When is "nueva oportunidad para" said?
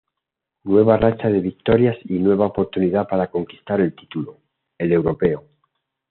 2.17-3.29